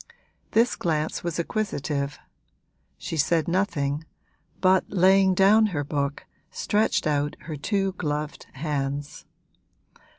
This 0.53 0.75
glance 0.75 1.23
was 1.23 1.37
acquisitive; 1.39 2.17
she 2.97 3.17
said 3.17 3.47
nothing, 3.47 4.03
but 4.59 4.83
laying 4.89 5.35
down 5.35 5.67
her 5.67 5.83
book 5.83 6.25
stretched 6.49 7.05
out 7.05 7.35
her 7.41 7.55
two 7.55 7.91
gloved 7.99 8.47
hands. 8.53 9.25